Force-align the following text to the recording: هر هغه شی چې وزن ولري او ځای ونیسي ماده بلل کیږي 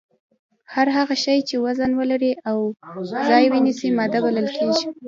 هر 0.73 0.87
هغه 0.97 1.15
شی 1.23 1.37
چې 1.47 1.55
وزن 1.65 1.91
ولري 1.99 2.31
او 2.49 2.57
ځای 3.29 3.45
ونیسي 3.53 3.89
ماده 3.97 4.19
بلل 4.25 4.47
کیږي 4.57 4.85